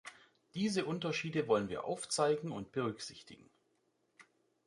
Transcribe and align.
Diese 0.55 0.83
Unterschiede 0.85 1.47
wollen 1.47 1.69
wir 1.69 1.83
aufzeigen 1.85 2.51
und 2.51 2.71
berücksichtigen. 2.71 3.51